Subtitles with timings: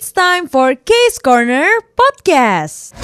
[0.00, 2.96] It's time for Case Corner Podcast.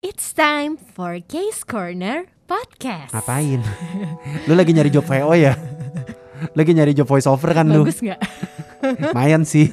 [0.00, 3.12] It's time for Case Corner Podcast.
[3.12, 3.60] Ngapain?
[4.48, 5.52] lu lagi nyari job VO ya?
[6.56, 7.84] Lagi nyari job voice over kan lu?
[7.84, 8.20] Bagus nggak?
[9.20, 9.68] Mayan sih.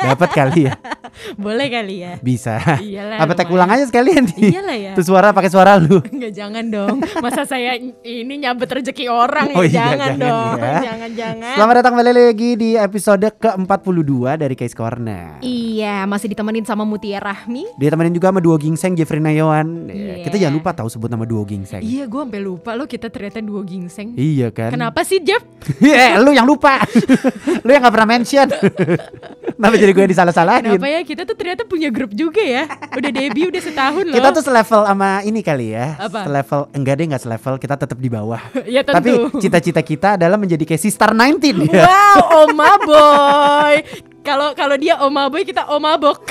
[0.00, 0.74] Dapat kali ya.
[1.44, 2.12] Boleh kali ya?
[2.18, 2.56] Bisa.
[2.78, 3.52] Iyalah, Apa lumayan.
[3.52, 4.50] ulang aja sekalian nih.
[4.54, 4.92] Iyalah ya.
[4.94, 6.00] Tuh suara pakai suara lu.
[6.14, 6.96] Enggak jangan dong.
[7.20, 9.68] Masa saya ini nyambet rezeki orang Oh ya?
[9.68, 10.56] iya, jangan, jangan dong.
[10.56, 10.78] ya.
[10.90, 11.54] Jangan jangan.
[11.54, 15.38] Selamat datang kembali lagi di episode ke-42 dari Case Corner.
[15.40, 17.76] Iya, masih ditemenin sama Mutia Rahmi.
[17.76, 19.86] Ditemenin juga sama duo gingseng Jeffrey Nayawan.
[19.86, 20.24] Iya.
[20.24, 21.82] Kita jangan lupa tahu sebut nama duo gingseng.
[21.82, 24.14] Iya, gue sampai lupa lo kita ternyata duo gingseng.
[24.14, 24.72] Iya kan?
[24.72, 25.42] Kenapa sih Jeff?
[25.78, 26.80] Eh, lu yang lupa.
[27.60, 28.48] lu yang gak pernah mention.
[29.60, 30.64] Kenapa jadi gue disalah-salahin?
[30.64, 32.64] Kenapa ya kita tuh ternyata punya grup juga ya?
[32.96, 34.16] Udah debut udah setahun loh.
[34.16, 36.00] Kita tuh selevel sama ini kali ya.
[36.00, 36.24] Apa?
[36.24, 38.40] Selevel enggak deh enggak selevel, kita tetap di bawah.
[38.74, 38.96] ya tentu.
[38.96, 41.84] Tapi cita-cita kita adalah menjadi kayak Star 19 ya.
[41.84, 42.16] Wow,
[42.48, 44.08] Oma Boy.
[44.20, 46.28] Kalau kalau dia Oma Boy kita Oma Bok.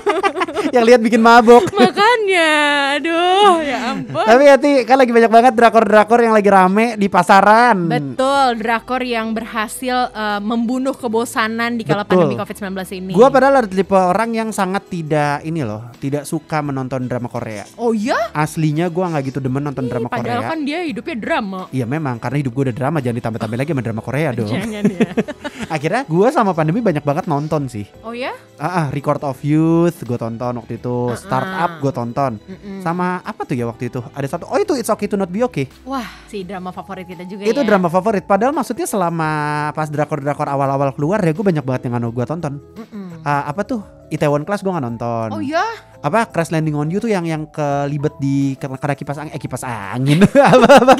[0.76, 1.68] yang lihat bikin mabok.
[1.74, 2.50] Makanya,
[2.96, 4.24] aduh, ya ampun.
[4.24, 7.88] Tapi hati kan lagi banyak banget drakor-drakor yang lagi rame di pasaran.
[7.92, 12.24] Betul, drakor yang berhasil eh, membunuh kebosanan di kala Betul.
[12.30, 12.72] pandemi COVID-19
[13.04, 13.12] ini.
[13.12, 17.68] Gua padahal ada tipe orang yang sangat tidak ini loh, tidak suka menonton drama Korea.
[17.76, 18.32] Oh ya?
[18.32, 20.50] Aslinya gua nggak gitu demen nonton drama Padahal Korea.
[20.52, 21.60] kan dia hidupnya drama.
[21.68, 24.48] Iya memang karena hidup gue udah drama jangan ditambah-tambah lagi sama drama Korea dong.
[24.52, 25.10] Jangan ya.
[25.74, 27.86] Akhirnya gue sama pandemi banyak banget nonton sih.
[28.02, 28.32] Oh ya?
[28.56, 32.38] Ah, ah, Record of Youth gue tonton waktu itu, Startup gue tonton.
[32.38, 32.78] Mm-mm.
[32.80, 34.00] Sama apa tuh ya waktu itu?
[34.14, 34.46] Ada satu.
[34.46, 35.66] Oh itu It's Okay to Not Be Okay.
[35.82, 37.66] Wah, si drama favorit kita juga Itu ya.
[37.66, 38.22] drama favorit.
[38.22, 39.30] Padahal maksudnya selama
[39.74, 42.62] pas drakor-drakor awal-awal keluar ya gue banyak banget yang gue tonton.
[42.78, 43.11] Mm-mm.
[43.22, 43.80] Ah, apa tuh?
[44.12, 45.28] Itaewon Class gue nggak nonton.
[45.32, 45.64] Oh ya?
[46.04, 49.40] Apa Crash Landing on You tuh yang yang kelibet di kena, kena kipas angin, eh
[49.40, 50.20] kipas angin.
[50.52, 50.94] apa apa?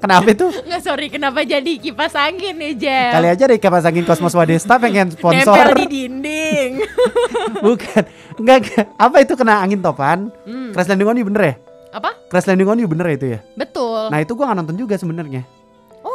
[0.00, 0.46] Kenapa itu?
[0.70, 3.12] Nggak sorry, kenapa jadi kipas angin nih, Jeff?
[3.12, 5.52] Kali aja deh kipas angin Cosmos Wadesta pengen sponsor.
[5.52, 6.70] Nempel di dinding.
[7.66, 8.02] Bukan.
[8.40, 8.86] Enggak, enggak.
[8.96, 10.32] Apa itu kena angin topan?
[10.48, 10.72] Hmm.
[10.72, 11.54] Crash Landing on You bener ya?
[11.92, 12.10] Apa?
[12.30, 13.40] Crash Landing on You bener ya itu ya?
[13.52, 14.08] Betul.
[14.08, 15.42] Nah itu gua nggak nonton juga sebenarnya.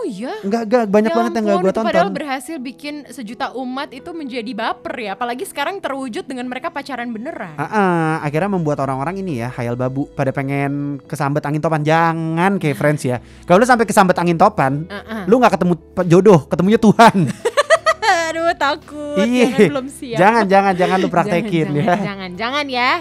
[0.02, 0.34] Oh iya?
[0.42, 1.88] Enggak, enggak banyak Ya banget yang enggak itu tonton.
[1.94, 5.12] Padahal berhasil bikin sejuta umat itu menjadi baper ya.
[5.14, 7.54] Apalagi sekarang terwujud dengan mereka pacaran beneran.
[7.56, 12.58] Ah, ah, akhirnya membuat orang-orang ini ya hayal babu pada pengen kesambet angin topan jangan
[12.58, 15.24] kayak friends ya kalau lu sampai kesambet angin topan Uh-uh.
[15.30, 15.74] lu nggak ketemu
[16.08, 17.16] jodoh ketemunya Tuhan
[18.32, 19.28] Aduh takut.
[19.28, 19.52] Iya.
[19.52, 20.18] Jangan belum siap.
[20.20, 22.92] jangan jangan jangan lu praktekin jangan, ya jangan, jangan ya.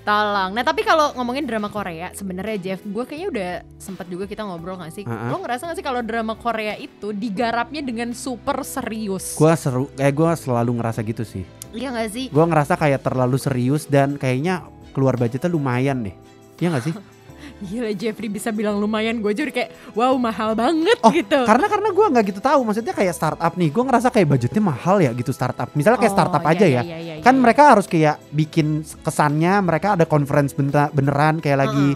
[0.00, 0.56] Tolong.
[0.56, 4.80] Nah tapi kalau ngomongin drama Korea, sebenarnya Jeff, gue kayaknya udah sempet juga kita ngobrol
[4.80, 5.04] gak sih?
[5.04, 5.28] Uh-uh.
[5.28, 9.36] Lo ngerasa gak sih kalau drama Korea itu digarapnya dengan super serius?
[9.36, 12.26] gua seru kayak gua selalu ngerasa gitu sih Iya gak sih?
[12.32, 16.16] gua ngerasa kayak terlalu serius dan kayaknya keluar budgetnya lumayan deh
[16.58, 16.94] Iya gak sih?
[17.60, 21.44] Gila Jeffrey bisa bilang lumayan gue jadi kayak wow mahal banget Oh, gitu.
[21.44, 22.60] karena karena gua nggak gitu tahu.
[22.64, 25.68] Maksudnya kayak startup nih, gua ngerasa kayak budgetnya mahal ya gitu startup.
[25.72, 26.82] Misalnya kayak Oh, startup iya, aja iya, ya.
[26.82, 27.42] iya, iya, kan iya.
[27.44, 31.88] mereka harus kayak bikin kesannya mereka ada conference bener- beneran kayak lagi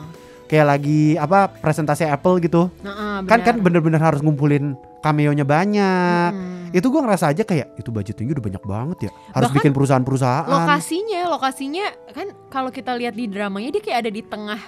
[0.44, 2.69] kayak lagi apa presentasi Apple gitu.
[2.84, 3.80] Heeh, Kan kan benar.
[3.80, 6.30] bener-bener harus ngumpulin cameo-nya banyak.
[6.32, 6.76] Mm-mm.
[6.76, 9.10] Itu gua ngerasa aja kayak itu budgetnya udah banyak banget ya.
[9.32, 10.44] Harus Bahkan bikin perusahaan-perusahaan.
[10.44, 14.60] Lokasinya, lokasinya kan kalau kita lihat di dramanya dia kayak ada di tengah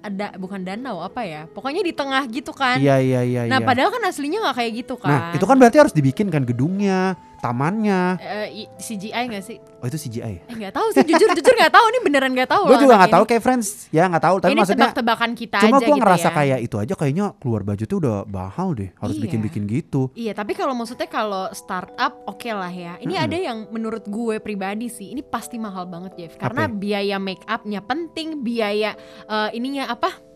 [0.00, 1.44] ada bukan danau apa ya?
[1.52, 2.80] Pokoknya di tengah gitu kan.
[2.80, 3.66] Iya iya iya Nah, iya.
[3.68, 5.08] padahal kan aslinya nggak kayak gitu kan.
[5.12, 8.00] Nah, itu kan berarti harus dibikin kan gedungnya, tamannya.
[8.16, 9.56] Eh, i- CGI nggak sih?
[9.80, 10.44] Oh, itu CGI.
[10.44, 11.84] Eh nggak tahu sih, jujur jujur nggak tahu.
[11.86, 12.62] Ini beneran nggak tahu.
[12.68, 13.88] Gue juga nggak tahu kayak friends.
[13.88, 16.34] Ya nggak tahu, tapi ini maksudnya tebak-tebakan kita Cuma aja gue gitu ngerasa ya.
[16.36, 18.90] kayak itu aja kayaknya keluar budgetnya udah mahal deh.
[18.94, 19.22] Harus Iya.
[19.24, 20.02] bikin-bikin gitu.
[20.12, 22.94] Iya, tapi kalau maksudnya kalau startup oke lah ya.
[22.96, 23.26] Ini Mm-mm.
[23.26, 26.32] ada yang menurut gue pribadi sih, ini pasti mahal banget Jeff.
[26.36, 26.76] Karena Apa ya?
[26.76, 28.92] biaya make upnya penting, biaya
[29.24, 30.29] eh, ininya apa?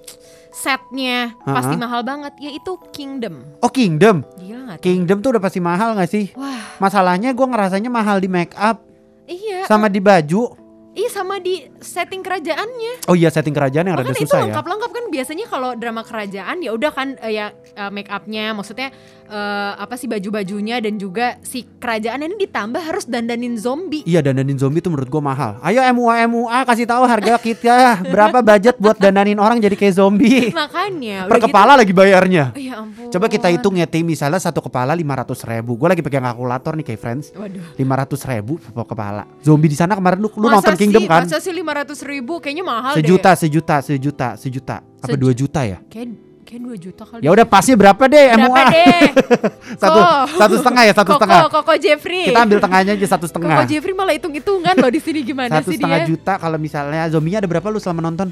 [0.54, 1.82] Setnya pasti Ha-ha.
[1.82, 2.32] mahal banget.
[2.38, 3.42] Yaitu Kingdom.
[3.58, 4.86] Oh Kingdom, Gila tuh?
[4.86, 6.30] Kingdom tuh udah pasti mahal gak sih?
[6.38, 8.78] Wah, Masalahnya gue ngerasanya mahal di make up
[9.26, 9.66] iya.
[9.66, 10.62] sama di baju.
[10.94, 13.10] Iya sama di setting kerajaannya.
[13.10, 14.44] Oh iya setting kerajaan yang rada Makanya itu susah ya.
[14.46, 18.94] lengkap-lengkap kan biasanya kalau drama kerajaan ya udah kan eh, ya eh, make upnya maksudnya
[19.26, 24.02] eh, apa sih baju-bajunya dan juga si kerajaan ini ditambah harus dandanin zombie.
[24.02, 25.56] Iya dandanin zombie tuh menurut gue mahal.
[25.60, 30.50] Ayo MUA MUA kasih tahu harga kita berapa budget buat dandanin orang jadi kayak zombie.
[30.54, 32.52] Makanya Per udah kepala lagi bayarnya.
[32.52, 32.64] gitu.
[32.64, 33.08] Ya ampun.
[33.08, 35.76] Coba kita hitung ya tim misalnya satu kepala 500 ribu.
[35.76, 37.26] Gue lagi pegang kalkulator nih kayak friends.
[37.32, 37.74] Waduh.
[37.76, 39.22] 500 ribu per kepala.
[39.40, 41.22] Zombie di sana kemarin lu, lu Masa nonton Kingdom sih, kan?
[41.26, 43.38] Masa sih 500 ribu kayaknya mahal Sejuta, deh.
[43.46, 44.76] sejuta, sejuta, sejuta.
[45.00, 45.78] Apa Seju- dua juta ya?
[45.86, 47.20] Kayak kayak 2 juta kali.
[47.24, 48.64] Ya udah pasnya berapa deh Berapa MUA?
[48.70, 49.02] deh?
[49.82, 50.00] satu,
[50.36, 51.40] satu setengah ya, satu Koko, setengah.
[51.48, 52.24] Koko Jeffrey.
[52.28, 53.56] Kita ambil tengahnya aja satu setengah.
[53.58, 56.08] Koko Jeffrey malah hitung-hitungan loh di sini gimana Satu sih setengah dia?
[56.12, 58.28] juta kalau misalnya zombinya ada berapa lu selama nonton?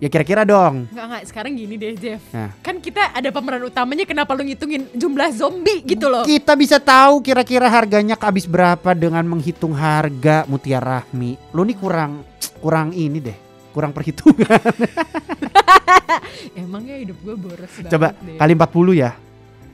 [0.00, 0.88] Ya kira-kira dong.
[0.88, 2.24] Enggak enggak, sekarang gini deh Jeff.
[2.32, 2.56] Nah.
[2.64, 6.24] Kan kita ada pemeran utamanya kenapa lu ngitungin jumlah zombie gitu loh.
[6.24, 11.36] Kita bisa tahu kira-kira harganya habis berapa dengan menghitung harga Mutiara Rahmi.
[11.52, 12.24] Lu nih kurang
[12.64, 13.49] kurang ini deh.
[13.70, 14.58] Kurang perhitungan.
[16.58, 18.36] Emangnya hidup gue boros banget Coba deh.
[18.36, 19.10] kali 40 ya.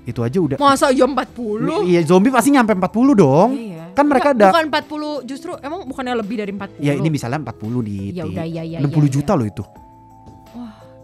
[0.07, 0.57] Itu aja udah.
[0.57, 1.83] Masa jam 40?
[1.83, 3.51] Iya, zombie pasti nyampe 40 dong.
[3.53, 3.91] Iya.
[3.91, 4.67] Kan mereka Enggak, ada Bukan
[5.25, 6.79] 40 justru emang bukannya lebih dari 40?
[6.79, 9.39] Ya ini misalnya 40 di Ya di- udah, ya, ya, 60 ya, juta ya.
[9.41, 9.65] loh itu.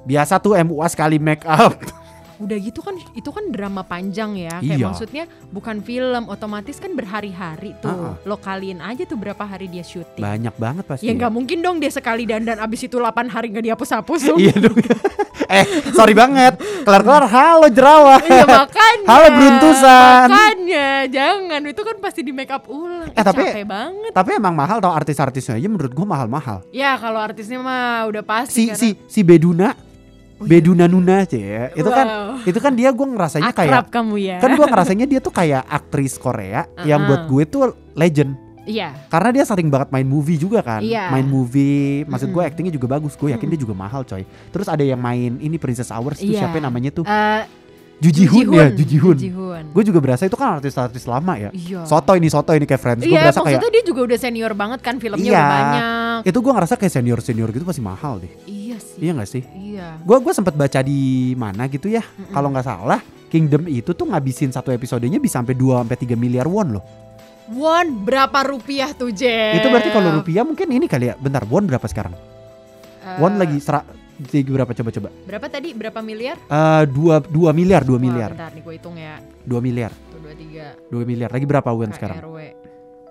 [0.02, 1.78] Biasa tuh MUA sekali make up.
[2.38, 4.56] Udah gitu kan itu kan drama panjang ya.
[4.58, 4.86] Kayak Iya.
[4.86, 7.88] maksudnya bukan film, otomatis kan berhari-hari tuh.
[7.88, 8.16] Ah, ah.
[8.22, 10.20] Lo kaliin aja tuh berapa hari dia syuting.
[10.20, 11.04] Banyak banget pasti.
[11.04, 14.20] Ya nggak mungkin dong dia sekali dandan abis itu 8 hari nggak dihapus-hapus.
[14.42, 14.78] Iya dong.
[15.52, 16.56] eh, sorry banget.
[16.82, 18.22] Kelar-kelar halo jerawat.
[18.24, 19.06] Iya makanya.
[19.06, 20.26] Halo, beruntusan.
[20.26, 23.10] Makanya jangan itu kan pasti di make up ulang.
[23.10, 24.10] Eh, tapi- capek banget.
[24.12, 26.62] Tapi emang mahal tau artis-artisnya aja menurut gua mahal-mahal.
[26.70, 28.64] Ya kalau artisnya mah udah Si pasti.
[28.74, 29.74] si si Beduna
[30.42, 30.50] Oh, iya.
[30.52, 31.64] Beduna Nuna aja ya.
[31.70, 32.34] Itu kan Wow.
[32.42, 34.36] itu kan dia gua ngerasanya akrab kayak kamu ya.
[34.38, 37.08] kan gua ngerasanya dia tuh kayak aktris Korea yang Uh-uh.
[37.08, 37.62] buat gue tuh
[37.92, 38.34] legend.
[38.62, 38.94] Iya.
[39.06, 40.78] Karena dia sering banget main movie juga kan.
[40.80, 41.10] Iya.
[41.10, 42.46] Main movie, maksud gue Mm-mm.
[42.48, 43.14] actingnya juga bagus.
[43.14, 44.22] Gue yakin dia juga mahal coy.
[44.22, 46.46] Terus ada yang main ini Princess Hours tuh Iya.
[46.46, 47.02] siapa namanya tuh?
[47.02, 47.42] Eh,
[47.98, 49.14] Juji Hoon ya, Juji Hoon.
[49.14, 49.64] Ji-hoon.
[49.68, 51.50] Gue juga berasa itu kan artis-artis lama ya.
[51.50, 51.82] Iya.
[51.84, 53.00] Soto ini soto ini kayak Friends.
[53.00, 55.30] Gue Iya, berasa kayak maksudnya dia juga udah senior banget kan filmnya Iya.
[55.32, 55.82] udah banyak.
[56.22, 58.30] itu gue ngerasa kayak senior senior gitu pasti mahal deh.
[58.44, 58.61] Iya
[58.92, 59.00] sih.
[59.02, 59.42] Iya gak sih?
[59.56, 59.96] Iya.
[60.04, 62.04] Gue gue sempat baca di mana gitu ya.
[62.30, 63.00] Kalau nggak salah
[63.32, 66.84] Kingdom itu tuh ngabisin satu episodenya bisa sampai 2 sampai 3 miliar won loh.
[67.48, 69.56] Won berapa rupiah tuh Jeff?
[69.56, 71.16] Itu berarti kalau rupiah mungkin ini kali ya.
[71.16, 72.12] Bentar, won berapa sekarang?
[73.02, 73.88] Eh, Won lagi serak
[74.30, 75.08] berapa coba-coba?
[75.26, 75.72] Berapa tadi?
[75.72, 76.36] Berapa miliar?
[76.38, 79.18] Eh dua dua miliar, dua Wah, miliar, bentar nih gue hitung ya.
[79.42, 81.28] dua miliar, Tuh 23 dua miliar.
[81.32, 82.20] Lagi berapa won sekarang?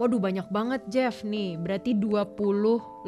[0.01, 1.57] Waduh banyak banget Jeff nih.
[1.61, 3.05] Berarti 25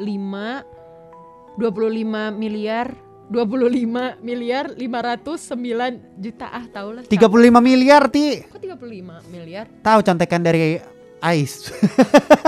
[1.56, 7.02] 25 miliar 25 miliar 509 juta ah tau lah.
[7.08, 7.24] 35
[7.64, 8.44] miliar ti.
[8.44, 9.64] Kok 35 miliar?
[9.80, 10.76] Tahu contekan dari
[11.40, 11.72] Ice.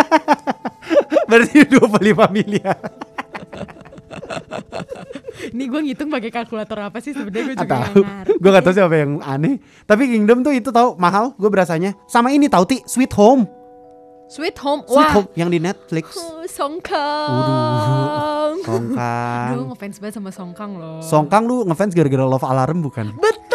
[1.31, 2.76] Berarti 25 miliar.
[5.56, 8.32] Ini gue ngitung pakai kalkulator apa sih sebenarnya gue juga ngerti.
[8.37, 9.56] gue gak tahu siapa yang aneh.
[9.88, 11.32] Tapi Kingdom tuh itu tahu mahal.
[11.41, 13.49] Gue berasanya sama ini tahu ti Sweet Home.
[14.26, 14.82] Sweet Home.
[14.90, 15.14] Sweet Wah.
[15.23, 16.19] Home yang di Netflix.
[16.56, 17.31] Songkang.
[18.67, 19.70] Songkang.
[19.70, 20.99] ngefans banget sama Songkang loh.
[20.99, 23.14] Songkang lu ngefans gara-gara Love Alarm bukan?
[23.14, 23.45] Betul.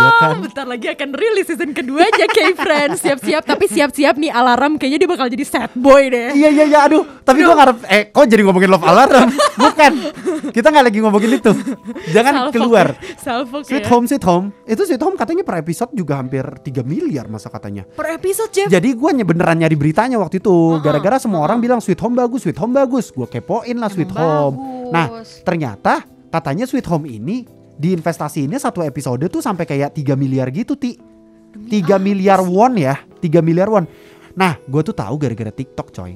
[0.00, 0.36] Iya kan?
[0.40, 2.98] Bentar lagi akan rilis season keduanya K-Friends.
[3.00, 6.32] Siap-siap tapi siap-siap nih alarm kayaknya dia bakal jadi sad boy deh.
[6.32, 9.92] Iya iya iya aduh tapi gue ngarep eh kok jadi ngomongin Love Alarm bukan
[10.50, 11.52] kita nggak lagi ngomongin itu
[12.10, 13.14] jangan Salfok keluar ya.
[13.20, 13.90] Salfok Sweet ya.
[13.92, 17.86] Home Sweet Home itu Sweet Home katanya per episode juga hampir 3 miliar masa katanya
[17.86, 18.66] Per episode Jeff.
[18.66, 22.58] jadi gue beneran nyari beritanya waktu itu gara-gara semua orang bilang Sweet Home bagus Sweet
[22.58, 24.90] Home bagus gue kepoin lah Emang Sweet Home bagus.
[24.90, 25.06] nah
[25.44, 25.94] ternyata
[26.30, 27.46] katanya Sweet Home ini
[27.80, 31.00] diinvestasiinnya satu episode tuh sampai kayak 3 miliar gitu ti.
[31.50, 33.88] 3 miliar won ya 3 miliar won.
[34.36, 36.12] Nah gue tuh tahu gara-gara TikTok coy.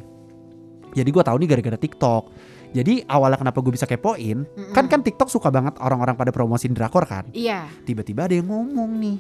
[0.95, 2.23] Jadi gue tahu nih gara-gara TikTok.
[2.75, 4.45] Jadi awalnya kenapa gue bisa kepoin
[4.75, 7.25] kan kan TikTok suka banget orang-orang pada promosin drakor kan?
[7.33, 7.71] Iya.
[7.89, 9.17] tiba-tiba ada yang ngomong nih.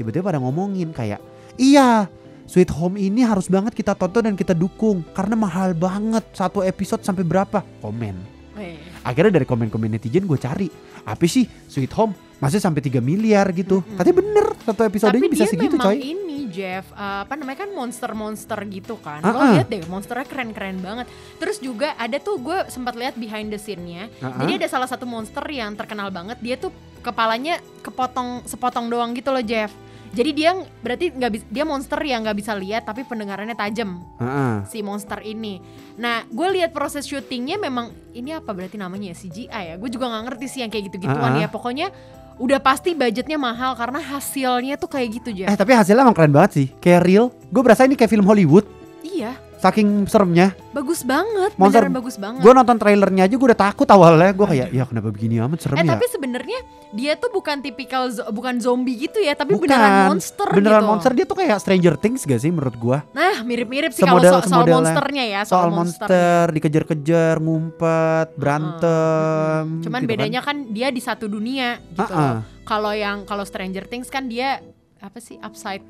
[0.00, 1.20] Tiba-tiba pada ngomongin kayak
[1.60, 2.08] iya
[2.46, 7.02] Sweet Home ini harus banget kita tonton dan kita dukung karena mahal banget satu episode
[7.02, 7.66] sampai berapa?
[7.82, 8.14] Komen.
[8.54, 10.66] Eh, akhirnya dari komen-komen netizen gue cari
[11.06, 11.46] apa sih?
[11.46, 12.12] Sweet Home
[12.42, 13.86] masih sampai 3 miliar gitu?
[13.94, 15.96] Katanya bener satu episodenya Tapi bisa segitu coy.
[16.02, 19.20] ini Jeff, uh, apa namanya kan monster-monster gitu kan.
[19.22, 19.52] Ah, Lo ah.
[19.54, 21.06] lihat deh, monsternya keren-keren banget.
[21.36, 24.08] Terus juga ada tuh gue sempat lihat behind the scene-nya.
[24.22, 24.40] Ah, ah.
[24.42, 26.38] Jadi ada salah satu monster yang terkenal banget.
[26.40, 26.70] Dia tuh
[27.04, 29.70] kepalanya kepotong sepotong doang gitu loh Jeff.
[30.16, 34.64] Jadi dia berarti nggak bisa dia monster yang nggak bisa lihat tapi pendengarannya tajam Heeh.
[34.64, 35.60] si monster ini.
[36.00, 39.74] Nah, gue lihat proses syutingnya memang ini apa berarti namanya ya CGI ya.
[39.76, 41.40] Gue juga nggak ngerti sih yang kayak gitu-gituan ah.
[41.44, 41.48] ya.
[41.52, 41.92] Pokoknya
[42.36, 45.48] udah pasti budgetnya mahal karena hasilnya tuh kayak gitu Jeff.
[45.48, 46.66] eh tapi hasilnya emang keren banget sih.
[46.78, 47.26] Kayak real.
[47.48, 48.68] Gue berasa ini kayak film Hollywood.
[49.00, 50.52] Iya, saking seremnya.
[50.70, 52.40] Bagus banget, Monster- beneran bagus banget.
[52.44, 54.36] gue nonton trailernya aja gue udah takut awalnya.
[54.36, 56.58] Gue kayak ya kenapa begini amat serem eh ya tapi sebenarnya
[56.96, 59.68] dia tuh bukan tipikal zo- bukan zombie gitu ya, tapi Bukan.
[59.68, 60.88] beneran monster beneran gitu.
[60.88, 64.40] monster dia tuh kayak Stranger Things gak sih menurut gue Nah, mirip-mirip sih kalau so-
[64.42, 66.08] soal monsternya ya, soal, soal monster.
[66.08, 70.10] monster dikejar-kejar ngumpet berantem Cuman gitu kan.
[70.10, 72.00] bedanya kan dia di satu dunia gitu.
[72.02, 72.40] Ah-ah.
[72.64, 74.58] Kalau yang kalau Stranger Things kan dia
[74.98, 75.84] apa sih upside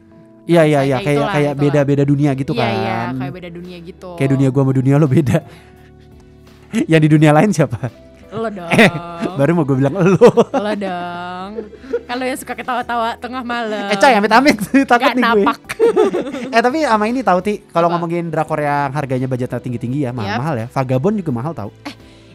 [0.45, 1.63] Iya iya iya Kayak kayak itulah, kayak itulah.
[1.65, 2.71] beda-beda dunia gitu Iya kan.
[2.73, 4.11] iya, kayak beda dunia gitu.
[4.15, 5.39] Kayak dunia gua sama dunia lo beda.
[6.87, 7.79] Yang di dunia lain siapa?
[8.33, 8.71] Lo dong.
[8.71, 8.91] Eh,
[9.35, 10.31] Baru mau gue bilang lo.
[10.35, 11.51] Lo dong.
[12.03, 13.87] Kalau yang suka ketawa-tawa tengah malam.
[13.89, 14.57] Eh coy amit-amit
[14.91, 15.45] takut Gak nih gue.
[15.47, 15.61] napak.
[16.55, 20.55] Eh tapi sama ini tahu ti kalau ngomongin drakor yang harganya budgetnya tinggi-tinggi ya mahal-mahal
[20.57, 20.67] ya.
[20.69, 21.71] Vagabond juga mahal tahu.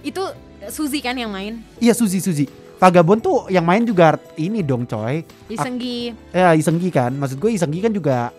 [0.01, 0.23] Itu
[0.67, 1.59] Suzy kan yang main.
[1.77, 2.45] Iya Suzy Suzy.
[2.77, 5.21] Vagabond tuh yang main juga ini dong coy.
[5.47, 6.13] Isenggi.
[6.31, 7.13] Ya Isenggi kan.
[7.13, 8.29] Maksud gue Isenggi kan juga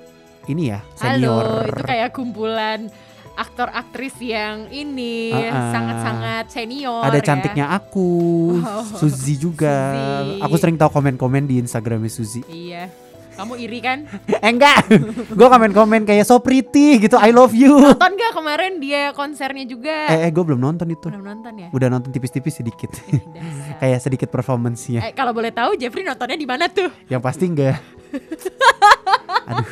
[0.44, 1.46] ini ya senior.
[1.62, 2.90] Halo, itu kayak kumpulan
[3.32, 5.72] aktor-aktris yang ini ah.
[5.72, 7.02] sangat-sangat senior.
[7.02, 7.24] Ada ya.
[7.24, 8.10] cantiknya aku,
[8.58, 9.72] Oh, Suzy juga.
[9.96, 10.40] Suzy.
[10.44, 12.44] Aku sering tahu komen-komen di Instagramnya Suzy.
[12.46, 12.92] Iya.
[13.32, 14.04] Kamu iri kan?
[14.28, 14.92] eh enggak,
[15.32, 17.80] gue komen-komen kayak so pretty gitu, I love you.
[17.80, 20.12] Nonton gak kemarin dia konsernya juga?
[20.12, 21.08] eh, eh gue belum nonton itu.
[21.08, 21.68] Belum nonton ya?
[21.72, 22.92] Udah nonton tipis-tipis sedikit.
[23.08, 23.24] Eh,
[23.80, 25.00] kayak sedikit performance-nya.
[25.08, 26.92] Eh, kalau boleh tahu Jeffrey nontonnya di mana tuh?
[27.08, 27.80] Yang pasti enggak.
[29.48, 29.68] Aduh.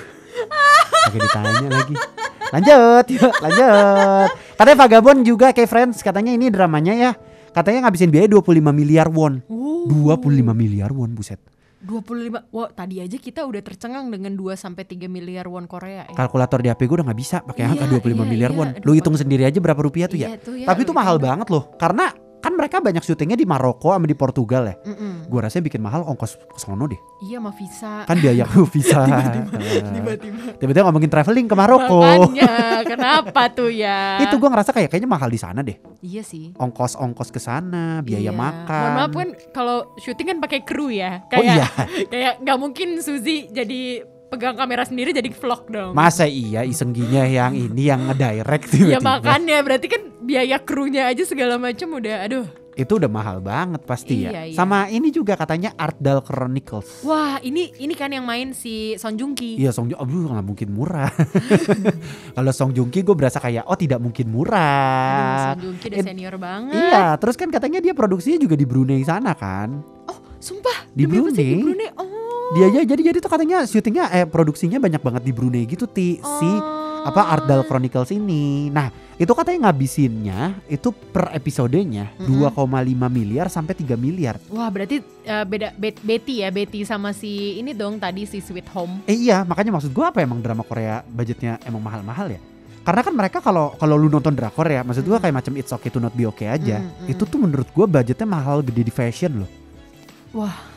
[1.05, 1.95] Pakai ditanya lagi.
[2.50, 4.28] Lanjut, yuk, lanjut.
[4.59, 7.11] Katanya Vagabond juga kayak Friends, katanya ini dramanya ya.
[7.50, 9.42] Katanya ngabisin biaya 25 miliar won.
[9.50, 11.38] Uh, 25 miliar won, buset.
[11.80, 12.52] 25.
[12.52, 16.12] Wah, tadi aja kita udah tercengang dengan 2 sampai 3 miliar won Korea ya.
[16.12, 18.59] Kalkulator di HP gue udah nggak bisa pakai angka Iya, 25 iya, miliar iya.
[18.61, 18.69] won.
[18.85, 20.28] Lu hitung sendiri aja berapa rupiah tuh ya.
[20.28, 21.73] Iya, tuh ya, Tapi itu mahal banget loh.
[21.80, 24.75] Karena kan mereka banyak syutingnya di Maroko sama di Portugal ya.
[24.83, 25.29] Mm-mm.
[25.29, 26.97] Gue rasanya bikin mahal ongkos ke sono deh.
[27.21, 27.93] Iya, sama visa.
[28.05, 28.45] Kan biaya
[28.75, 29.01] visa.
[29.69, 30.57] Tiba-tiba.
[30.57, 32.01] Tiba-tiba ngomongin traveling ke Maroko.
[32.01, 34.17] Makanya, kenapa tuh ya?
[34.25, 35.77] Itu gue ngerasa kayak kayaknya mahal di sana deh.
[36.01, 36.57] Iya sih.
[36.57, 38.33] Ongkos-ongkos ke sana, biaya Iya.
[38.33, 38.81] makan.
[38.89, 41.21] Mohon maaf kan kalau syuting kan pakai kru ya.
[41.21, 41.67] Oh Kayak iya.
[42.13, 45.93] kayak nggak mungkin Suzy jadi pegang kamera sendiri jadi vlog dong.
[45.93, 49.03] Masa iya isengginya yang ini yang ngedirect ya tiba-tiba.
[49.03, 52.47] makanya berarti kan biaya krunya aja segala macam udah aduh.
[52.71, 54.43] Itu udah mahal banget pasti Iya, ya.
[54.47, 54.55] iya.
[54.55, 57.03] Sama ini juga katanya Art Dal Chronicles.
[57.03, 59.59] Wah, ini ini kan yang main si Son Joong Ki.
[59.59, 61.11] Iya Song Joong, aduh nggak mungkin murah.
[62.37, 65.53] Kalau Song Joong Ki gue berasa kayak oh tidak mungkin Aduh, murah.
[65.53, 66.79] Son Joong Ki udah It- senior banget.
[66.79, 69.83] Iya, terus kan katanya dia produksinya juga di Brunei sana kan.
[70.39, 71.61] Sumpah, Di demi sih di Brunei?
[71.61, 71.89] Brunei.
[71.99, 72.09] Oh.
[72.50, 76.19] Dia aja jadi jadi tuh katanya syutingnya eh produksinya banyak banget di Brunei gitu ti
[76.19, 76.50] si
[77.00, 77.09] Oh.
[77.09, 78.69] apa Art Dal Chronicles ini.
[78.69, 82.52] Nah, itu katanya ngabisinnya itu per episodenya Mm-mm.
[82.52, 82.61] 2,5
[83.09, 84.37] miliar sampai 3 miliar.
[84.50, 88.69] Wah, berarti eh, beda Bet- Betty ya, Betty sama si ini dong tadi si Sweet
[88.75, 89.00] Home.
[89.07, 92.40] Eh iya, makanya maksud gua apa emang drama Korea budgetnya emang mahal-mahal ya?
[92.83, 95.88] Karena kan mereka kalau kalau lu nonton drakor ya, maksud gua kayak macam It's Okay
[95.88, 96.83] to Not Be Okay aja.
[96.83, 97.12] Mm, mm.
[97.14, 99.50] Itu tuh menurut gua budgetnya mahal gede di fashion loh.
[100.35, 100.69] Wah.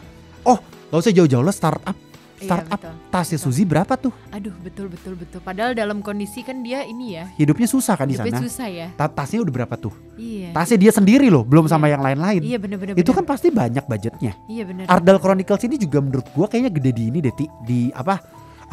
[0.94, 1.98] Gak usah jauh-jauh lah startup.
[2.34, 2.94] Iya, Startup betul.
[3.10, 3.50] tasnya betul.
[3.50, 4.14] Suzy berapa tuh?
[4.30, 5.40] Aduh, betul betul betul.
[5.40, 8.46] Padahal dalam kondisi kan dia ini ya, Hidupnya susah kan di hidupnya sana.
[8.46, 8.88] susah ya.
[8.94, 9.90] Ta- tasnya udah berapa tuh?
[10.14, 10.52] Iya.
[10.52, 11.98] Tasnya dia sendiri loh, belum sama Iya.
[11.98, 12.42] yang lain-lain.
[12.44, 12.94] Iya bener-bener.
[12.94, 14.38] Itu kan pasti banyak budgetnya.
[14.46, 14.86] Iya bener.
[14.86, 17.34] Ardal Chronicles ini juga menurut gua kayaknya gede di ini deh
[17.64, 18.22] di apa?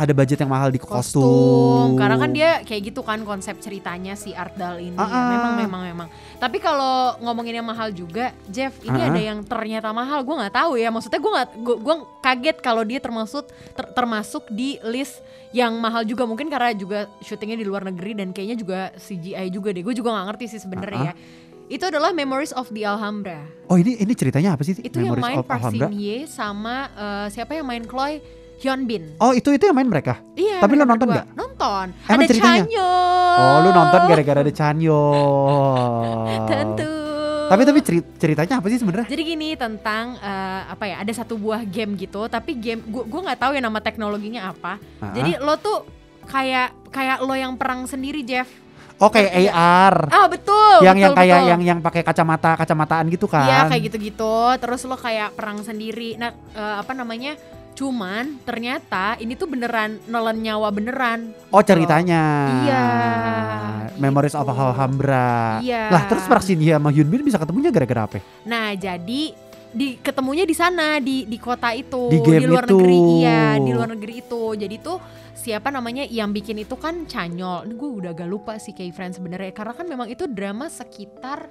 [0.00, 1.20] Ada budget yang mahal di kostum.
[1.20, 2.00] kostum.
[2.00, 4.96] Karena kan dia kayak gitu kan konsep ceritanya si Ardal ini.
[4.96, 5.28] Ah, ah.
[5.36, 6.08] Memang memang memang.
[6.40, 9.12] Tapi kalau ngomongin yang mahal juga, Jeff, ini ah.
[9.12, 10.24] ada yang ternyata mahal.
[10.24, 10.88] Gue nggak tahu ya.
[10.88, 13.44] Maksudnya gue nggak, gue kaget kalau dia termasuk
[13.76, 15.20] ter- termasuk di list
[15.52, 16.24] yang mahal juga.
[16.24, 19.84] Mungkin karena juga syutingnya di luar negeri dan kayaknya juga CGI juga deh.
[19.84, 21.14] Gue juga nggak ngerti sih sebenarnya ya.
[21.70, 23.46] Itu adalah Memories of the Alhambra.
[23.70, 24.74] Oh ini ini ceritanya apa sih?
[24.80, 25.86] Itu yang Memories main Alhambra?
[25.86, 29.16] Shin Hye sama eh, siapa yang main Chloe Hyun Bin.
[29.16, 30.20] Oh itu itu yang main mereka.
[30.36, 30.60] Iya.
[30.60, 31.26] Tapi lo nonton nggak?
[31.32, 31.86] Nonton.
[32.04, 32.62] Emang ada ceritanya?
[32.68, 32.92] Chanyo.
[33.40, 35.02] Oh lu nonton gara-gara ada Chanyo.
[36.52, 36.92] Tentu.
[37.50, 39.08] Tapi tapi ceri- ceritanya apa sih sebenarnya?
[39.08, 41.00] Jadi gini tentang eh, apa ya?
[41.00, 44.76] Ada satu buah game gitu, tapi game gua gua nggak tahu ya nama teknologinya apa.
[45.00, 45.10] Ah.
[45.16, 45.82] Jadi lo tuh
[46.28, 48.46] kayak kayak lo yang perang sendiri, Jeff.
[49.00, 50.12] Oh kayak AR.
[50.12, 50.84] Ah betul.
[50.84, 51.50] yang betul, yang kayak betul.
[51.50, 53.48] yang yang pakai kacamata kacamataan gitu kan.
[53.48, 54.36] Iya kayak gitu-gitu.
[54.60, 56.20] Terus lo kayak perang sendiri.
[56.20, 57.40] Nah eh, apa namanya?
[57.80, 61.32] Cuman ternyata ini tuh beneran nelen nyawa beneran.
[61.48, 62.22] Oh ceritanya.
[62.68, 62.84] Iya,
[63.96, 64.44] Memories gitu.
[64.44, 65.64] of Alhambra.
[65.64, 65.88] Iya.
[65.88, 68.20] Lah terus Park Shin Hye sama Hyun Bin bisa ketemunya gara-gara apa?
[68.44, 69.32] Nah, jadi
[69.70, 72.74] di ketemunya di sana di di kota itu Di game luar itu.
[72.74, 74.98] negeri iya di luar negeri itu jadi tuh
[75.30, 79.22] siapa namanya yang bikin itu kan Canyol ini gue udah agak lupa sih kayak friends
[79.22, 81.46] sebenarnya karena kan memang itu drama sekitar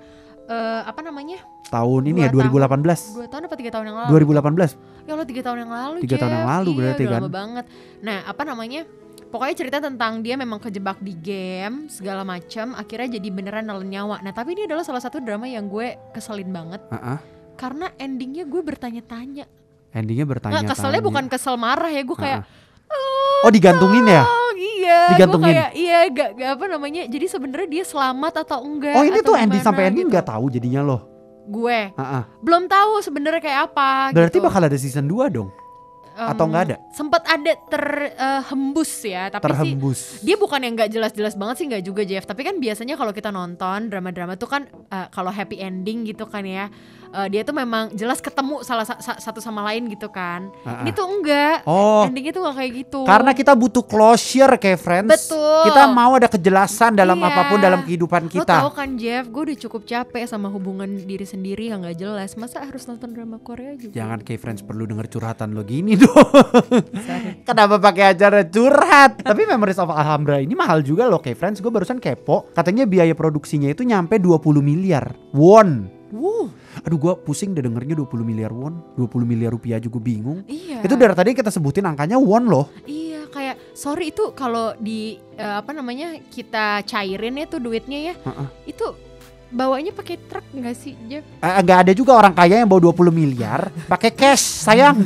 [0.49, 1.39] eh, apa namanya
[1.69, 2.81] Tahun ini ya Dua tahun.
[2.81, 3.13] 2018.
[3.13, 5.05] dua tahun apa tiga tahun yang lalu 2018.
[5.05, 6.35] ya lo tiga tahun yang lalu Tiga tahun Jeff.
[6.35, 7.21] yang lalu iya, berarti udah kan.
[7.21, 7.65] lama banget
[8.01, 8.81] nah apa namanya
[9.29, 14.25] Pokoknya cerita tentang dia memang kejebak di game segala macam, akhirnya jadi beneran nelen nyawa.
[14.25, 17.21] Nah tapi ini adalah salah satu drama yang gue keselin banget Heeh.
[17.53, 19.45] karena endingnya gue bertanya-tanya.
[19.93, 20.57] Endingnya bertanya.
[20.57, 22.41] Nggak keselnya bukan kesel marah ya gue kayak
[23.45, 24.25] Oh digantungin ya?
[24.59, 25.47] Iya Digantungin.
[25.49, 29.33] kayak iya gak, gak apa namanya jadi sebenarnya dia selamat atau enggak Oh ini tuh
[29.33, 30.13] gimana sampai ending gitu.
[30.13, 31.01] nggak tahu jadinya loh.
[31.47, 32.23] gue Heeh.
[32.39, 34.45] belum tahu sebenarnya kayak apa Berarti gitu.
[34.45, 35.49] bakal ada season 2 dong.
[36.13, 36.75] Atau nggak ada?
[36.91, 39.99] Sempat ada terhembus ya, tapi sih Terhembus.
[40.19, 43.29] dia bukan yang nggak jelas-jelas banget sih nggak juga Jeff tapi kan biasanya kalau kita
[43.29, 46.67] nonton drama-drama tuh kan eh, kalau happy ending gitu kan ya
[47.11, 50.81] eh, dia tuh memang jelas ketemu salah sa- sa- satu sama lain gitu kan Ah,
[50.81, 50.95] ini ah.
[50.95, 55.09] tuh enggak Oh, endingnya tuh nggak kayak gitu karena kita butuh closure kayak friends.
[55.09, 55.63] Betul.
[55.65, 57.27] Kita mau ada kejelasan dalam Iya.
[57.27, 58.55] apa pun dalam kehidupan Lo tau kita.
[58.71, 62.33] kan Jeff, gue udah cukup capek sama hubungan diri sendiri yang gak jelas.
[62.33, 63.93] Masa harus nonton drama Korea juga?
[63.93, 66.13] Jangan kayak friends perlu denger curhatan lo gini dong.
[67.43, 69.19] Kenapa pakai acara curhat?
[69.19, 71.57] Tapi Memories of Alhambra ini mahal juga loh kayak friends.
[71.59, 72.49] Gue barusan kepo.
[72.51, 75.89] Katanya biaya produksinya itu nyampe 20 miliar won.
[76.09, 76.49] Wuh,
[76.81, 78.79] Aduh gue pusing deh dengernya 20 miliar won.
[78.95, 80.41] 20 miliar rupiah juga bingung.
[80.45, 80.79] iya.
[80.79, 82.71] Itu dari tadi kita sebutin angkanya won loh.
[82.83, 84.99] Iya, kayak sorry itu kalau di
[85.33, 88.15] eh, apa namanya kita cairin ya tuh duitnya ya.
[88.17, 88.47] Heeh.
[88.67, 88.95] Itu
[89.49, 91.25] bawanya pakai truk nggak sih Jeff?
[91.35, 95.01] Eh, Gak ada juga orang kaya yang bawa 20 miliar pakai cash sayang.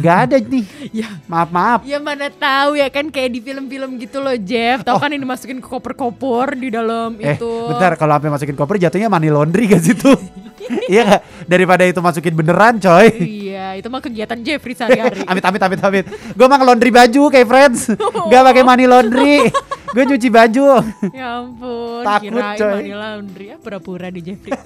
[0.00, 0.64] Gak ada nih.
[0.90, 1.08] Ya.
[1.26, 1.80] Maaf maaf.
[1.84, 4.80] Ya mana tahu ya kan kayak di film-film gitu loh Jeff.
[4.80, 5.00] Tahu Oh.
[5.00, 7.52] kan yang dimasukin ke koper-koper di dalam Eh, itu.
[7.68, 10.08] bentar kalau sampai masukin koper jatuhnya money laundry gak situ?
[10.92, 11.20] iya gak?
[11.44, 13.08] Daripada itu masukin beneran coy.
[13.14, 15.22] Iya, itu mah kegiatan Jeffrey sehari-hari.
[15.30, 16.04] amit amit amit amit.
[16.32, 17.80] Gue mah laundry baju kayak friends.
[18.30, 19.48] Gak pakai money laundry.
[19.92, 20.80] Gue nyuci baju.
[21.12, 22.72] ya ampun, Takut, kirain coy.
[22.80, 24.56] money laundry ya pura-pura di Jeffrey.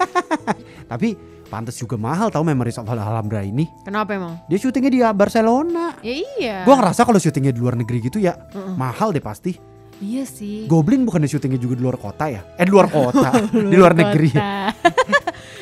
[0.85, 1.13] Tapi
[1.47, 3.67] pantas juga mahal tau Memories of Alhambra ini.
[3.83, 4.39] Kenapa emang?
[4.45, 5.95] Dia syutingnya di Barcelona.
[5.99, 6.55] Ya iya.
[6.63, 8.75] Gue ngerasa kalau syutingnya di luar negeri gitu ya Mm-mm.
[8.75, 9.55] mahal deh pasti.
[9.97, 10.69] Iya sih.
[10.69, 12.45] Goblin bukannya syutingnya juga di luar kota ya?
[12.53, 14.29] Eh di luar kota, di luar negeri.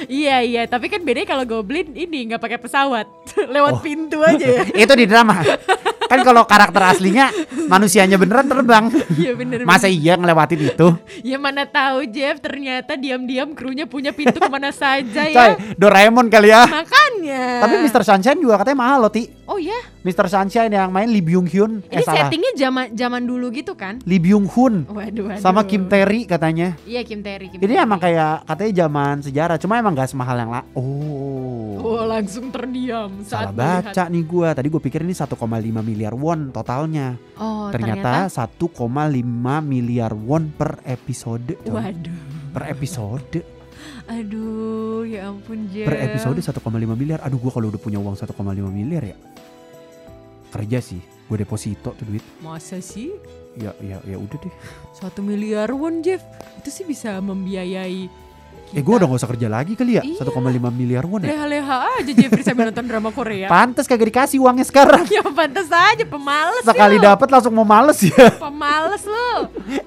[0.05, 0.09] Ya?
[0.09, 3.09] Iya iya, tapi kan bedanya kalau Goblin ini nggak pakai pesawat,
[3.55, 3.81] lewat Oh.
[3.81, 4.63] pintu aja ya.
[4.85, 5.41] Itu di drama.
[6.05, 7.33] Kan kalau karakter aslinya
[7.65, 8.85] manusianya beneran terbang.
[9.15, 9.65] Iya bener.
[9.65, 10.87] Masa iya ngelewatin itu?
[11.25, 15.57] Ya mana tahu Jeff, ternyata diam-diam krunya punya pintu ke mana saja Coy, ya.
[15.75, 16.67] Doraemon kali ya.
[16.67, 17.65] Makanya.
[17.65, 18.01] Tapi Mr.
[18.05, 19.27] Sunshine juga katanya mahal loh, Ti.
[19.45, 20.25] Oh ya, Mr.
[20.25, 21.85] Sunshine yang main Lee Byung Hyun.
[21.85, 24.01] ini Eh settingnya zaman zaman dulu gitu kan?
[24.05, 25.41] Lee Byung Hun Waduh, waduh.
[25.41, 26.73] sama Kim Tae-ri katanya.
[26.81, 27.53] Iya Kim Terry.
[27.53, 27.85] Kim Ini Terry.
[27.85, 30.65] emang kayak katanya zaman sejarah, cuma emang gak semahal yang lah.
[30.73, 31.77] Oh.
[31.77, 33.83] Oh langsung terdiam Salah saat melihat.
[33.93, 34.49] baca nih gua.
[34.57, 35.37] Tadi gue pikir ini 1,5
[35.85, 37.17] miliar won totalnya.
[37.39, 38.75] Oh ternyata, 1,5
[39.65, 41.57] miliar won per episode.
[41.65, 41.73] coy.
[41.73, 42.17] Waduh.
[42.53, 43.37] Per episode.
[44.05, 45.89] Aduh, ya ampun Jeff.
[45.89, 46.61] Per episode 1,5
[46.93, 47.19] miliar.
[47.25, 48.37] Aduh gua kalau udah punya uang 1,5
[48.69, 49.17] miliar ya.
[50.53, 51.01] Kerja sih.
[51.25, 52.21] Gue deposito tuh duit.
[52.45, 53.09] Masa sih?
[53.57, 54.53] Ya ya ya udah deh.
[54.93, 56.21] Satu miliar won Jeff.
[56.61, 58.24] Itu sih bisa membiayai
[58.75, 60.03] Eh gue udah gak usah kerja lagi kali ya.
[60.03, 60.19] Iya.
[60.19, 60.35] 1,5
[60.75, 61.31] miliar won ya.
[61.31, 63.47] Leha-leha aja Jeffrey sambil nonton drama Korea.
[63.55, 65.07] Pantes kagak dikasih uangnya sekarang.
[65.15, 68.27] ya pantas aja pemales Sekali dapat langsung mau males ya.
[68.43, 69.31] Pemales lu.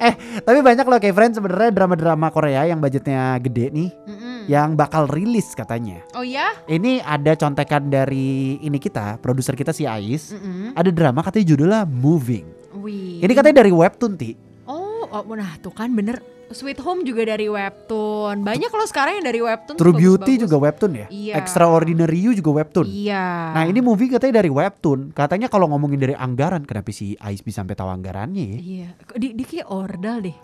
[0.01, 4.39] eh, tapi banyak loh kayak friends sebenarnya drama-drama Korea yang budgetnya gede nih Mm-mm.
[4.49, 6.01] yang bakal rilis katanya.
[6.17, 6.57] Oh ya?
[6.65, 10.33] Ini ada contekan dari ini kita, produser kita si Ais.
[10.33, 10.73] Mm-mm.
[10.73, 12.47] Ada drama katanya judulnya Moving.
[12.81, 13.21] Wih.
[13.21, 14.31] Ini katanya dari webtoon, Ti.
[14.65, 16.38] Oh, oh, nah tuh kan bener.
[16.49, 18.41] Sweet Home juga dari webtoon.
[18.41, 19.77] Banyak loh sekarang yang dari webtoon.
[19.77, 20.43] True Beauty bagus-bagus.
[20.49, 21.07] juga webtoon ya?
[21.13, 21.35] Iya.
[21.37, 22.89] Extraordinary You juga webtoon.
[22.89, 23.53] Iya.
[23.53, 25.13] Nah ini movie katanya dari webtoon.
[25.13, 28.59] Katanya kalau ngomongin dari anggaran, kenapa si Ais bisa sampai tahu anggarannya ya?
[28.59, 28.89] Iya.
[29.13, 30.37] Di, di kayak ordal deh.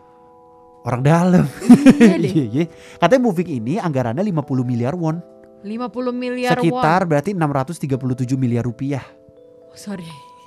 [0.85, 1.49] Orang dalam.
[1.97, 2.33] Iya deh.
[2.37, 2.65] Iya, iya.
[3.01, 5.25] Katanya movie ini anggarannya 50 miliar won.
[5.65, 7.09] 50 miliar Sekitar won.
[7.09, 9.01] berarti 637 miliar rupiah.
[9.73, 10.05] Oh, sorry.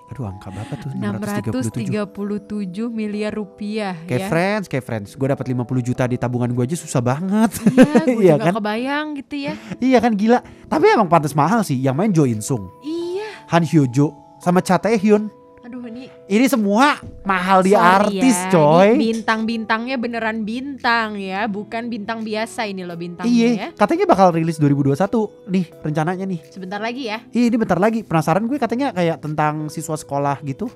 [0.08, 0.89] Aduh angka berapa tuh?
[0.96, 1.84] 637.
[1.84, 4.28] 637 miliar rupiah Kayak ya.
[4.32, 5.10] friends, kayak friends.
[5.13, 7.52] Gue dapat 50 juta di tabungan gue aja susah banget.
[7.67, 8.54] Iya, gue Iya juga kan?
[8.56, 9.54] kebayang gitu ya.
[9.78, 10.39] iya kan gila.
[10.65, 11.76] Tapi emang pantas mahal sih.
[11.76, 13.28] Yang main Jo In Sung, Iya.
[13.52, 14.08] Han Hyo Jo,
[14.39, 15.28] sama Cha Tae Hyun.
[15.67, 16.95] Aduh ini Ini semua
[17.27, 18.95] mahal di sorry artis ya, coy.
[18.95, 23.67] Bintang-bintangnya beneran bintang ya, bukan bintang biasa ini loh bintangnya Iya, ya.
[23.75, 24.95] katanya bakal rilis 2021
[25.51, 26.39] nih rencananya nih.
[26.47, 27.19] Sebentar lagi ya.
[27.36, 27.99] Iya, ini bentar lagi.
[27.99, 30.71] Penasaran gue katanya kayak tentang siswa sekolah gitu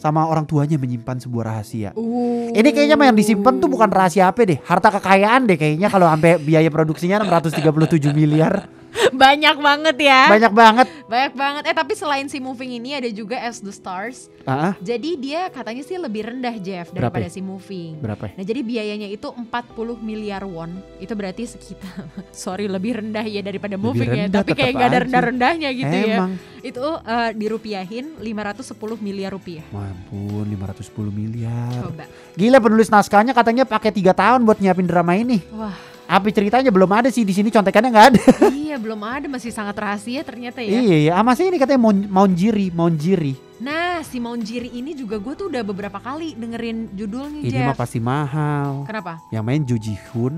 [0.00, 1.92] sama orang tuanya menyimpan sebuah rahasia.
[1.92, 2.48] Uh.
[2.56, 6.40] Ini kayaknya yang disimpan tuh bukan rahasia apa deh, harta kekayaan deh kayaknya kalau sampai
[6.40, 8.72] biaya produksinya 637 miliar.
[9.24, 10.22] banyak banget ya.
[10.30, 10.86] Banyak banget.
[11.04, 11.62] Banyak banget.
[11.66, 14.30] Eh tapi selain si Moving ini ada juga As the Stars.
[14.44, 17.32] Ah, Jadi dia katanya sih lebih rendah Jeff Berapa daripada ya?
[17.32, 17.96] si Moving.
[17.96, 18.28] berapa?
[18.28, 18.32] ya?
[18.36, 20.68] Nah jadi biayanya itu 40 miliar won
[21.00, 22.04] Itu berarti sekitar
[22.44, 25.94] Sorry lebih rendah ya daripada Lebih moving ya rendah, Tapi kayak nggak ada rendah-rendahnya gitu
[25.96, 26.36] ya Emang.
[26.60, 31.72] Itu eh, dirupiahin 510 miliar rupiah Mampun 510 miliar.
[31.80, 32.04] Coba
[32.36, 35.40] Gila penulis naskahnya katanya pakai tiga tahun buat nyiapin drama ini.
[35.56, 38.20] Wah Apa ceritanya belum ada sih di sini contekannya nggak ada.
[38.54, 41.12] iya belum ada masih sangat rahasia ternyata ya Iya, iya.
[41.16, 43.32] Ah, masih ini katanya Mon Monjiri, Monjiri.
[43.58, 47.78] Nah si Monjiri ini juga gue tuh udah beberapa kali dengerin judulnya Ini Jeff mah
[47.78, 48.84] pasti mahal.
[48.84, 49.16] Kenapa?
[49.32, 50.34] Yang main Jo Ji Hoon,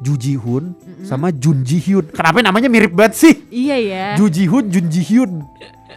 [0.00, 0.72] Ju Ji Hoon
[1.04, 2.08] sama Jun Ji Hyun.
[2.08, 3.34] Kenapa namanya mirip banget sih?
[3.52, 4.06] Iya ya.
[4.16, 5.44] Ju Ji Hoon, Jun Ji Hyun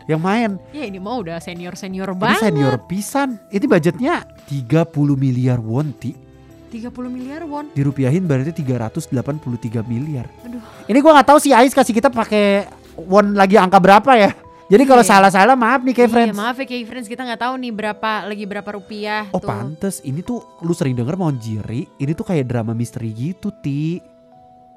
[0.08, 0.60] yang main.
[0.72, 2.42] Ya ini mau udah senior-senior Ini banget.
[2.44, 3.40] senior pisan.
[3.52, 6.27] Itu budgetnya 30 miliar won, Ti.
[6.68, 7.72] 30 miliar won.
[7.72, 10.28] Dirupiahin berarti 383 miliar.
[10.44, 10.62] Aduh.
[10.86, 14.32] Ini gua nggak tahu si Ais kasih kita pakai won lagi angka berapa ya.
[14.68, 15.10] Jadi kalau Iya.
[15.10, 16.36] salah-salah maaf nih kayak Iya, friends.
[16.36, 19.48] maaf ya kayak friends kita nggak tahu nih berapa lagi berapa rupiah Oh tuh.
[19.48, 24.04] pantes, ini tuh lu sering denger Monjiri, ini tuh kayak drama misteri gitu Ti.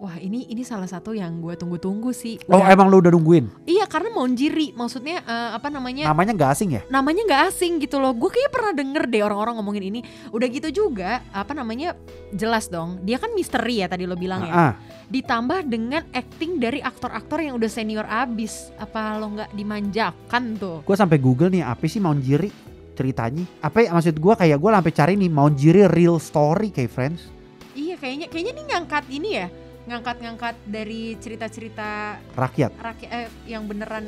[0.00, 2.40] Wah ini ini salah satu yang gue tunggu-tunggu sih.
[2.48, 3.52] Oh Udah- emang lu udah nungguin?
[3.68, 6.08] Iya karena Monjiri maksudnya eh, apa namanya?
[6.08, 6.82] Namanya gak asing ya?
[6.88, 8.16] namanya nggak asing gitu loh.
[8.16, 10.00] Gue kayaknya pernah denger deh orang-orang ngomongin ini.
[10.32, 11.92] Udah gitu juga apa namanya?
[12.32, 13.04] Jelas dong.
[13.04, 14.52] Dia kan misteri ya tadi lo bilang ya.
[14.56, 14.72] Ah,
[15.12, 18.72] Ditambah dengan acting dari aktor-aktor yang udah senior abis.
[18.80, 20.80] Apa lo nggak dimanjakan tuh?
[20.80, 22.48] gue sampai Google nih apa sih Monjiri
[22.96, 23.44] ceritanya?
[23.60, 27.28] Apa ya, maksud gue kayak gue sampai cari nih Monjiri real story kayak friends.
[27.76, 29.46] Iya kayaknya kayaknya ini ngangkat ini ya.
[29.90, 32.70] Ngangkat-ngangkat dari cerita-cerita Rakyat.
[32.78, 34.06] rakyat eh, yang beneran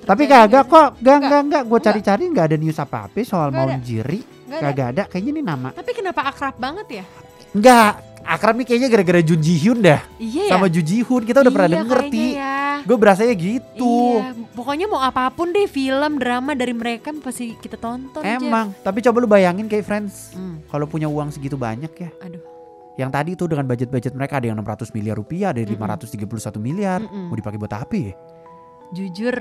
[0.00, 0.72] Tapi kagak sih?
[0.72, 1.62] kok, gak enggak enggak.
[1.66, 3.50] Gue cari-cari nggak ada news apa-apa soal.
[3.50, 4.14] Nggak ada.
[4.48, 5.02] Kagak ada.
[5.04, 5.68] Kayaknya ini nama.
[5.74, 7.04] Tapi kenapa akrab banget ya?
[7.52, 7.92] Enggak.
[8.20, 10.00] Akrab nih kayaknya gara-gara Jun Ji Hyun dah.
[10.16, 10.52] Iya ya.
[10.52, 12.28] Sama Ju Ji Hoon kita udah pernah Iya, denger kayaknya Ti.
[12.36, 12.58] ya.
[12.80, 13.96] Gue berasanya gitu.
[14.16, 18.40] Iya, pokoknya mau apa pun deh film, drama dari mereka pasti kita tonton Jeff.
[18.40, 18.72] Emang.
[18.80, 20.32] Tapi coba lu bayangin kayak friends.
[20.32, 22.10] Hmm, Kalau punya uang segitu banyak ya.
[22.20, 22.40] aduh.
[23.00, 25.96] Yang tadi tuh dengan budget-budget mereka ada yang 600 miliar rupiah, ada yang Mm-mm.
[26.28, 27.00] 531 miliar.
[27.00, 27.32] Mm-mm.
[27.32, 28.12] Mau dipakai buat apa ya?
[28.92, 29.36] Jujur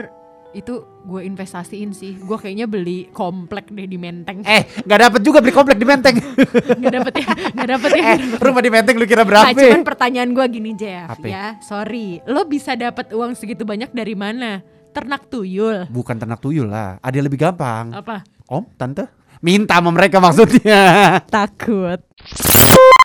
[0.49, 2.15] itu gue investasiin sih.
[2.17, 4.41] Gue kayaknya beli komplek deh di Menteng.
[4.41, 6.15] Eh, nggak dapet juga beli komplek di Menteng.
[6.79, 8.03] Nggak dapet ya, nggak dapet ya.
[8.15, 9.51] eh, rumah di Menteng lu kira Nah, berapa?
[9.53, 11.27] cuman pertanyaan gue gini Jeff Apa?
[11.27, 14.63] ya, sorry, lo bisa dapat uang segitu banyak dari mana?
[14.89, 15.85] Ternak tuyul?
[15.85, 17.93] Bukan ternak tuyul lah, ada yang lebih gampang.
[17.93, 18.25] Apa?
[18.49, 19.05] Om, tante,
[19.45, 21.21] minta sama mereka maksudnya.
[21.29, 22.01] Takut.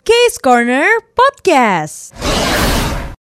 [0.05, 0.85] Case Corner
[1.17, 2.13] Podcast.